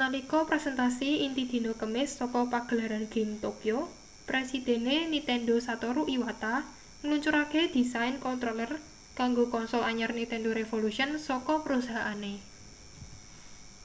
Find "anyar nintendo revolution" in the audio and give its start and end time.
9.90-11.10